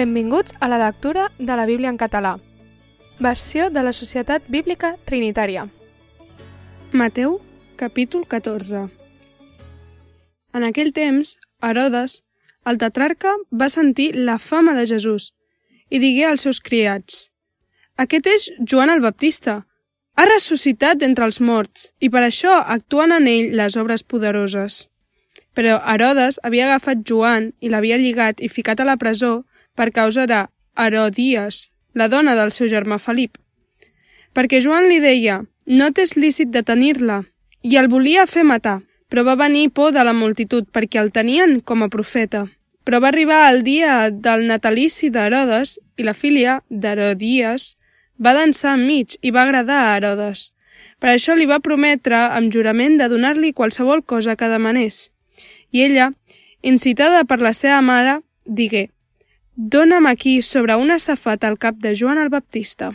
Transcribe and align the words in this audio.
Benvinguts 0.00 0.54
a 0.60 0.68
la 0.68 0.78
lectura 0.78 1.30
de 1.38 1.56
la 1.56 1.66
Bíblia 1.66 1.90
en 1.90 1.98
català. 1.98 2.38
Versió 3.18 3.68
de 3.68 3.82
la 3.84 3.92
Societat 3.92 4.46
Bíblica 4.48 4.94
Trinitària. 5.04 5.66
Mateu, 6.92 7.34
capítol 7.76 8.22
14 8.26 8.86
En 10.56 10.64
aquell 10.64 10.94
temps, 10.96 11.34
Herodes, 11.60 12.14
el 12.64 12.80
tetrarca, 12.80 13.34
va 13.52 13.68
sentir 13.68 14.14
la 14.14 14.38
fama 14.38 14.72
de 14.78 14.86
Jesús 14.88 15.34
i 15.90 16.00
digué 16.00 16.24
als 16.30 16.48
seus 16.48 16.62
criats 16.70 17.26
Aquest 18.06 18.32
és 18.32 18.48
Joan 18.72 18.94
el 18.94 19.04
Baptista. 19.04 19.66
Ha 20.16 20.28
ressuscitat 20.32 21.04
d'entre 21.04 21.28
els 21.28 21.42
morts 21.44 21.90
i 22.00 22.08
per 22.08 22.24
això 22.24 22.56
actuen 22.78 23.12
en 23.18 23.28
ell 23.28 23.52
les 23.60 23.76
obres 23.76 24.02
poderoses. 24.02 24.86
Però 25.52 25.76
Herodes 25.84 26.40
havia 26.42 26.70
agafat 26.70 27.04
Joan 27.04 27.52
i 27.60 27.68
l'havia 27.68 28.00
lligat 28.00 28.40
i 28.40 28.48
ficat 28.48 28.80
a 28.80 28.88
la 28.88 28.96
presó 28.96 29.42
per 29.74 29.90
causa 29.92 30.26
de 30.26 30.46
Herodies, 30.76 31.70
la 31.94 32.08
dona 32.08 32.34
del 32.38 32.52
seu 32.52 32.68
germà 32.68 32.98
Felip. 32.98 33.38
Perquè 34.34 34.60
Joan 34.62 34.88
li 34.88 35.00
deia, 35.02 35.40
no 35.66 35.90
t'és 35.92 36.16
lícit 36.16 36.52
detenir-la, 36.54 37.22
i 37.62 37.76
el 37.76 37.90
volia 37.92 38.26
fer 38.26 38.44
matar, 38.46 38.80
però 39.10 39.24
va 39.26 39.36
venir 39.36 39.70
por 39.74 39.92
de 39.92 40.04
la 40.06 40.14
multitud 40.14 40.68
perquè 40.72 41.00
el 41.02 41.10
tenien 41.12 41.58
com 41.60 41.82
a 41.82 41.90
profeta. 41.90 42.46
Però 42.84 43.00
va 43.02 43.10
arribar 43.10 43.42
el 43.50 43.62
dia 43.66 44.08
del 44.10 44.46
natalici 44.48 45.10
d'Herodes 45.10 45.78
i 45.98 46.06
la 46.06 46.14
filla 46.14 46.60
d'Herodies 46.70 47.74
va 48.22 48.36
dansar 48.36 48.76
enmig 48.78 49.18
i 49.20 49.34
va 49.34 49.42
agradar 49.42 49.80
a 49.82 49.96
Herodes. 49.96 50.50
Per 51.00 51.10
això 51.10 51.34
li 51.36 51.48
va 51.48 51.60
prometre 51.60 52.16
amb 52.16 52.52
jurament 52.52 52.96
de 52.96 53.08
donar-li 53.08 53.52
qualsevol 53.52 54.04
cosa 54.04 54.36
que 54.36 54.48
demanés. 54.48 55.10
I 55.72 55.84
ella, 55.88 56.12
incitada 56.62 57.24
per 57.24 57.40
la 57.40 57.52
seva 57.52 57.80
mare, 57.84 58.20
digué 58.44 58.88
Dóna'm 59.62 60.06
aquí 60.06 60.40
sobre 60.40 60.74
una 60.74 60.98
safata 60.98 61.46
al 61.46 61.58
cap 61.58 61.74
de 61.76 61.94
Joan 61.94 62.16
el 62.16 62.30
Baptista. 62.30 62.94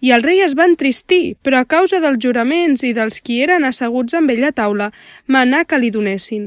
I 0.00 0.12
el 0.12 0.22
rei 0.22 0.38
es 0.40 0.54
va 0.56 0.64
entristir, 0.64 1.36
però 1.44 1.58
a 1.60 1.66
causa 1.68 1.98
dels 2.00 2.16
juraments 2.24 2.80
i 2.88 2.94
dels 2.96 3.20
qui 3.20 3.42
eren 3.44 3.66
asseguts 3.68 4.16
amb 4.16 4.32
ell 4.32 4.46
a 4.48 4.52
taula, 4.56 4.86
manà 5.28 5.66
que 5.68 5.76
li 5.76 5.90
donessin. 5.92 6.46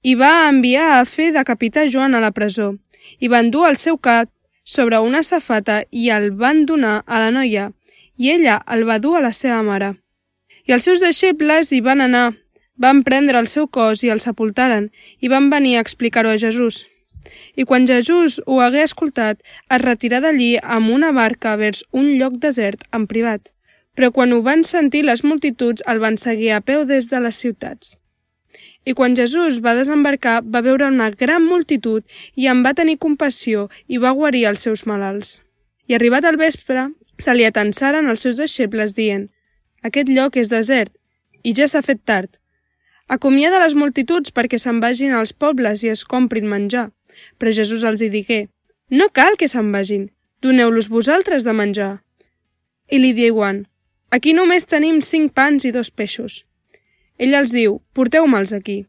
I 0.00 0.14
va 0.16 0.48
enviar 0.48 0.94
a 0.94 1.02
fer 1.04 1.28
decapitar 1.36 1.84
Joan 1.92 2.16
a 2.16 2.22
la 2.24 2.30
presó, 2.32 2.70
i 3.20 3.28
van 3.28 3.52
dur 3.52 3.66
el 3.68 3.76
seu 3.76 4.00
cap 4.00 4.32
sobre 4.64 5.02
una 5.04 5.20
safata 5.22 5.82
i 5.90 6.08
el 6.08 6.30
van 6.30 6.64
donar 6.64 7.02
a 7.04 7.20
la 7.20 7.28
noia, 7.36 7.68
i 8.16 8.32
ella 8.32 8.62
el 8.64 8.88
va 8.88 8.96
dur 8.96 9.18
a 9.18 9.24
la 9.26 9.34
seva 9.36 9.60
mare. 9.60 9.92
I 10.64 10.72
els 10.72 10.88
seus 10.88 11.04
deixebles 11.04 11.68
hi 11.68 11.84
van 11.84 12.00
anar, 12.00 12.32
van 12.80 13.04
prendre 13.04 13.36
el 13.44 13.52
seu 13.58 13.68
cos 13.68 14.08
i 14.08 14.14
el 14.16 14.24
sepultaren, 14.24 14.88
i 15.20 15.28
van 15.28 15.52
venir 15.52 15.76
a 15.76 15.84
explicar-ho 15.84 16.32
a 16.32 16.40
Jesús. 16.40 16.86
I 17.56 17.64
quan 17.64 17.86
Jesús 17.86 18.40
ho 18.46 18.60
hagué 18.60 18.82
escoltat, 18.84 19.40
es 19.70 19.82
retirà 19.82 20.20
d'allí 20.20 20.54
amb 20.62 20.92
una 20.92 21.12
barca 21.12 21.56
vers 21.56 21.84
un 21.92 22.14
lloc 22.20 22.38
desert 22.42 22.86
en 22.92 23.06
privat. 23.10 23.50
Però 23.94 24.10
quan 24.10 24.32
ho 24.32 24.40
van 24.42 24.64
sentir 24.64 25.04
les 25.06 25.22
multituds, 25.24 25.84
el 25.86 26.00
van 26.02 26.18
seguir 26.18 26.52
a 26.52 26.60
peu 26.60 26.84
des 26.84 27.08
de 27.10 27.20
les 27.20 27.36
ciutats. 27.36 27.96
I 28.84 28.92
quan 28.92 29.16
Jesús 29.16 29.62
va 29.64 29.76
desembarcar, 29.78 30.42
va 30.42 30.60
veure 30.60 30.90
una 30.90 31.10
gran 31.10 31.46
multitud 31.46 32.04
i 32.36 32.48
en 32.52 32.60
va 32.66 32.74
tenir 32.74 32.98
compassió 32.98 33.68
i 33.86 34.02
va 34.02 34.12
guarir 34.18 34.44
els 34.50 34.66
seus 34.66 34.84
malalts. 34.86 35.40
I 35.88 35.96
arribat 35.96 36.24
al 36.24 36.36
vespre, 36.36 36.90
se 37.18 37.34
li 37.34 37.46
atensaren 37.46 38.10
els 38.10 38.24
seus 38.26 38.36
deixebles 38.36 38.94
dient 38.98 39.30
«Aquest 39.84 40.10
lloc 40.10 40.36
és 40.40 40.50
desert 40.52 40.92
i 41.42 41.52
ja 41.56 41.68
s'ha 41.68 41.82
fet 41.84 42.02
tard. 42.04 42.40
Acomiada 43.08 43.60
les 43.60 43.74
multituds 43.74 44.32
perquè 44.32 44.58
se'n 44.58 44.80
vagin 44.80 45.12
als 45.12 45.32
pobles 45.32 45.84
i 45.84 45.92
es 45.92 46.04
comprin 46.04 46.48
menjar». 46.48 46.90
Però 47.38 47.52
Jesús 47.54 47.84
els 47.86 48.02
hi 48.02 48.10
digué, 48.10 48.40
no 48.90 49.08
cal 49.18 49.38
que 49.40 49.48
se'n 49.48 49.70
vagin, 49.72 50.08
doneu-los 50.44 50.90
vosaltres 50.92 51.44
de 51.44 51.52
menjar. 51.56 51.92
I 52.90 52.98
li 53.00 53.12
diuen, 53.16 53.64
aquí 54.10 54.34
només 54.36 54.68
tenim 54.68 55.00
cinc 55.00 55.32
pans 55.32 55.64
i 55.64 55.72
dos 55.72 55.90
peixos. 55.90 56.42
Ell 57.18 57.36
els 57.38 57.54
diu, 57.54 57.78
porteu-me'ls 57.94 58.52
aquí. 58.52 58.84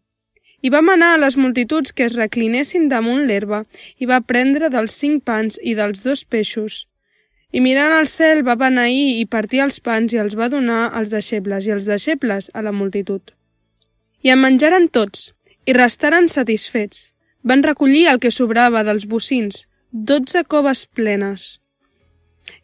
I 0.66 0.72
va 0.74 0.82
manar 0.82 1.14
a 1.14 1.22
les 1.22 1.38
multituds 1.38 1.94
que 1.94 2.08
es 2.10 2.18
reclinessin 2.18 2.90
damunt 2.90 3.24
l'herba 3.30 3.64
i 4.02 4.10
va 4.10 4.24
prendre 4.26 4.72
dels 4.74 4.98
cinc 4.98 5.24
pans 5.24 5.60
i 5.62 5.76
dels 5.78 6.02
dos 6.04 6.26
peixos. 6.26 6.88
I 7.54 7.62
mirant 7.62 7.94
al 7.94 8.10
cel 8.10 8.42
va 8.44 8.58
beneir 8.60 9.22
i 9.22 9.26
partir 9.30 9.62
els 9.64 9.80
pans 9.80 10.12
i 10.12 10.20
els 10.20 10.36
va 10.36 10.50
donar 10.50 10.90
als 10.90 11.14
deixebles 11.14 11.70
i 11.70 11.76
els 11.78 11.86
deixebles 11.86 12.50
a 12.54 12.66
la 12.66 12.74
multitud. 12.74 13.22
I 14.24 14.32
en 14.34 14.42
menjaren 14.42 14.88
tots 14.90 15.32
i 15.66 15.74
restaren 15.74 16.30
satisfets 16.30 17.12
van 17.44 17.64
recollir 17.64 18.08
el 18.10 18.20
que 18.20 18.32
sobrava 18.32 18.84
dels 18.84 19.06
bocins, 19.10 19.66
dotze 19.92 20.44
coves 20.44 20.86
plenes. 20.88 21.60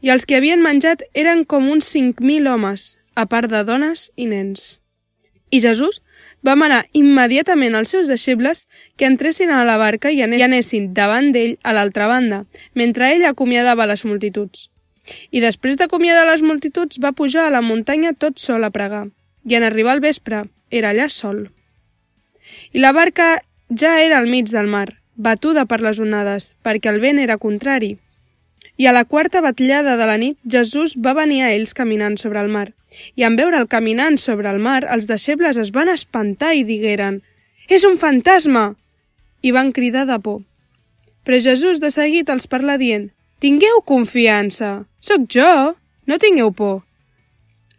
I 0.02 0.12
els 0.14 0.26
que 0.26 0.38
havien 0.38 0.62
menjat 0.62 1.04
eren 1.14 1.44
com 1.46 1.70
uns 1.70 1.90
cinc 1.90 2.22
mil 2.22 2.48
homes, 2.48 2.98
a 3.16 3.26
part 3.26 3.50
de 3.52 3.64
dones 3.66 4.10
i 4.16 4.28
nens. 4.30 4.80
I 5.52 5.60
Jesús 5.60 6.00
va 6.48 6.56
manar 6.56 6.86
immediatament 6.98 7.76
als 7.76 7.92
seus 7.94 8.08
deixebles 8.08 8.68
que 8.98 9.06
entressin 9.06 9.52
a 9.52 9.66
la 9.68 9.78
barca 9.78 10.12
i 10.12 10.22
anessin 10.24 10.94
davant 10.98 11.32
d'ell 11.36 11.58
a 11.64 11.74
l'altra 11.76 12.08
banda, 12.08 12.46
mentre 12.74 13.12
ell 13.14 13.26
acomiadava 13.28 13.90
les 13.90 14.06
multituds. 14.06 14.70
I 15.30 15.42
després 15.44 15.78
d'acomiadar 15.78 16.26
les 16.30 16.42
multituds 16.46 17.02
va 17.04 17.12
pujar 17.12 17.46
a 17.48 17.54
la 17.54 17.62
muntanya 17.62 18.14
tot 18.14 18.40
sol 18.40 18.64
a 18.64 18.72
pregar, 18.72 19.10
i 19.46 19.58
en 19.58 19.68
arribar 19.68 19.98
al 19.98 20.06
vespre 20.06 20.46
era 20.72 20.92
allà 20.92 21.10
sol. 21.10 21.50
I 22.72 22.80
la 22.80 22.92
barca 22.92 23.42
ja 23.70 24.00
era 24.02 24.18
al 24.18 24.28
mig 24.28 24.50
del 24.50 24.68
mar, 24.68 24.98
batuda 25.16 25.66
per 25.66 25.82
les 25.82 26.00
onades, 26.00 26.56
perquè 26.64 26.90
el 26.90 27.00
vent 27.04 27.20
era 27.20 27.38
contrari. 27.38 27.98
I 28.78 28.88
a 28.88 28.94
la 28.96 29.06
quarta 29.06 29.42
batllada 29.46 29.98
de 29.98 30.06
la 30.10 30.18
nit, 30.18 30.38
Jesús 30.48 30.96
va 30.98 31.14
venir 31.14 31.44
a 31.44 31.52
ells 31.54 31.76
caminant 31.78 32.18
sobre 32.18 32.42
el 32.42 32.50
mar. 32.50 32.72
I 33.16 33.28
en 33.28 33.36
veure'l 33.38 33.68
caminant 33.70 34.18
sobre 34.18 34.50
el 34.50 34.60
mar, 34.60 34.84
els 34.90 35.08
deixebles 35.08 35.60
es 35.62 35.72
van 35.76 35.92
espantar 35.92 36.56
i 36.56 36.64
digueren 36.68 37.22
«És 37.70 37.86
un 37.88 38.00
fantasma!» 38.02 38.72
i 39.42 39.52
van 39.52 39.72
cridar 39.72 40.08
de 40.10 40.18
por. 40.20 40.42
Però 41.24 41.38
Jesús 41.40 41.80
de 41.80 41.92
seguit 41.94 42.30
els 42.30 42.48
parla 42.48 42.78
dient 42.82 43.12
«Tingueu 43.40 43.84
confiança! 43.86 44.88
Soc 45.00 45.28
jo! 45.30 45.76
No 46.08 46.18
tingueu 46.18 46.52
por!» 46.52 46.82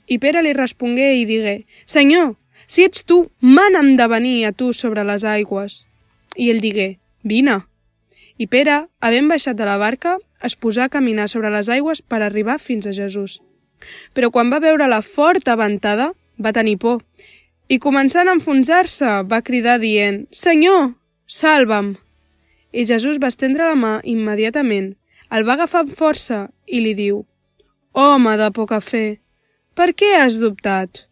I 0.07 0.19
Pere 0.23 0.43
li 0.43 0.55
respongué 0.55 1.13
i 1.19 1.27
digué 1.27 1.65
«Senyor, 1.87 2.37
si 2.73 2.87
ets 2.89 3.03
tu, 3.05 3.27
mana'm 3.45 3.97
de 3.99 4.07
venir 4.09 4.47
a 4.49 4.53
tu 4.57 4.71
sobre 4.73 5.03
les 5.05 5.27
aigües. 5.29 5.83
I 6.41 6.49
ell 6.49 6.63
digué, 6.65 6.87
vine. 7.21 7.59
I 8.41 8.47
Pere, 8.49 8.87
havent 9.05 9.29
baixat 9.29 9.59
de 9.59 9.67
la 9.69 9.77
barca, 9.77 10.15
es 10.41 10.57
posà 10.57 10.87
a 10.87 10.93
caminar 10.95 11.27
sobre 11.29 11.51
les 11.53 11.69
aigües 11.69 12.01
per 12.01 12.23
arribar 12.23 12.57
fins 12.59 12.89
a 12.89 12.95
Jesús. 12.97 13.43
Però 14.17 14.33
quan 14.33 14.49
va 14.49 14.63
veure 14.65 14.89
la 14.89 15.03
forta 15.05 15.59
ventada, 15.61 16.15
va 16.41 16.55
tenir 16.57 16.79
por, 16.81 17.03
i 17.69 17.77
començant 17.77 18.31
a 18.31 18.39
enfonsar-se, 18.39 19.13
va 19.29 19.45
cridar 19.45 19.77
dient, 19.85 20.25
Senyor, 20.33 20.95
salva'm! 21.29 21.99
I 22.73 22.89
Jesús 22.89 23.21
va 23.21 23.29
estendre 23.29 23.69
la 23.69 23.77
mà 23.77 23.95
immediatament, 24.09 24.95
el 25.29 25.45
va 25.45 25.59
agafar 25.61 25.85
amb 25.85 25.93
força 25.93 26.47
i 26.65 26.81
li 26.81 26.97
diu, 26.97 27.27
Home 27.93 28.39
de 28.41 28.49
poca 28.57 28.81
fe, 28.81 29.21
per 29.77 29.93
què 29.93 30.15
has 30.17 30.41
dubtat? 30.41 31.12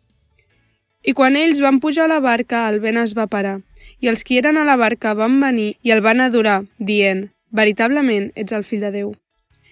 I 1.03 1.15
quan 1.17 1.33
ells 1.33 1.63
van 1.65 1.79
pujar 1.81 2.05
a 2.05 2.13
la 2.13 2.21
barca, 2.21 2.67
el 2.69 2.77
vent 2.81 2.99
es 3.01 3.15
va 3.17 3.25
parar, 3.27 3.63
i 4.05 4.11
els 4.11 4.21
qui 4.21 4.37
eren 4.37 4.59
a 4.61 4.67
la 4.69 4.77
barca 4.77 5.15
van 5.17 5.39
venir 5.41 5.71
i 5.81 5.93
el 5.95 6.03
van 6.05 6.21
adorar, 6.21 6.59
dient, 6.77 7.31
veritablement 7.57 8.27
ets 8.37 8.53
el 8.53 8.67
fill 8.69 8.85
de 8.85 8.91
Déu. 8.93 9.15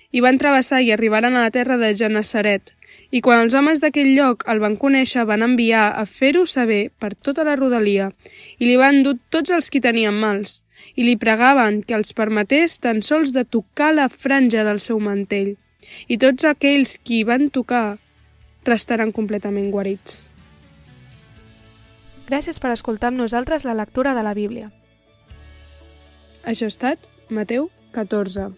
I 0.09 0.22
van 0.25 0.38
travessar 0.41 0.81
i 0.81 0.88
arribaren 0.94 1.37
a 1.37 1.43
la 1.44 1.53
terra 1.53 1.77
de 1.77 1.91
Genesaret, 1.93 2.72
i 3.12 3.21
quan 3.21 3.43
els 3.44 3.53
homes 3.53 3.83
d'aquell 3.84 4.09
lloc 4.17 4.47
el 4.49 4.62
van 4.62 4.78
conèixer, 4.81 5.27
van 5.28 5.44
enviar 5.44 5.91
a 6.00 6.06
fer-ho 6.09 6.47
saber 6.49 6.88
per 6.97 7.12
tota 7.12 7.44
la 7.44 7.59
rodalia, 7.61 8.09
i 8.56 8.65
li 8.65 8.78
van 8.81 9.03
dur 9.05 9.19
tots 9.28 9.53
els 9.53 9.69
qui 9.69 9.84
tenien 9.84 10.17
mals, 10.17 10.62
i 10.97 11.05
li 11.05 11.19
pregaven 11.21 11.83
que 11.84 11.99
els 11.99 12.17
permetés 12.17 12.78
tan 12.81 13.05
sols 13.05 13.37
de 13.37 13.44
tocar 13.44 13.93
la 13.93 14.08
franja 14.08 14.64
del 14.64 14.81
seu 14.81 14.97
mantell, 14.97 15.58
i 16.08 16.17
tots 16.17 16.49
aquells 16.49 16.97
qui 17.05 17.20
van 17.29 17.50
tocar 17.53 17.99
restaran 18.64 19.12
completament 19.12 19.69
guarits. 19.69 20.31
Gràcies 22.29 22.61
per 22.61 22.75
escoltar 22.75 23.09
amb 23.09 23.23
nosaltres 23.23 23.65
la 23.65 23.75
lectura 23.75 24.13
de 24.15 24.23
la 24.27 24.35
Bíblia. 24.37 24.69
Això 26.45 26.69
ha 26.69 26.75
estat 26.75 27.09
Mateu 27.33 27.71
14. 27.97 28.51